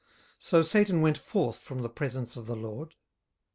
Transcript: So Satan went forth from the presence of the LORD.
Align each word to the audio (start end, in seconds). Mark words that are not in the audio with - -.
So 0.39 0.63
Satan 0.63 1.01
went 1.03 1.19
forth 1.19 1.59
from 1.59 1.83
the 1.83 1.87
presence 1.87 2.35
of 2.35 2.47
the 2.47 2.55
LORD. 2.55 2.95